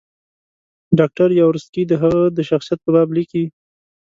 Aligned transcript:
ډاکټر 0.99 1.29
یاورسکي 1.39 1.83
د 1.87 1.93
هغه 2.01 2.21
د 2.37 2.39
شخصیت 2.49 2.79
په 2.83 2.89
باب 2.95 3.09
لیکي. 3.17 3.45